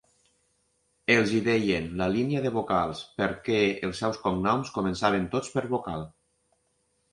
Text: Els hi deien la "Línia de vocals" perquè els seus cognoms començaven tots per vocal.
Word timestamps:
Els 1.15 1.33
hi 1.33 1.41
deien 1.47 1.85
la 1.99 2.07
"Línia 2.13 2.41
de 2.47 2.53
vocals" 2.57 3.03
perquè 3.21 3.61
els 3.89 4.03
seus 4.05 4.19
cognoms 4.27 4.75
començaven 4.81 5.31
tots 5.37 5.55
per 5.59 5.67
vocal. 5.77 6.11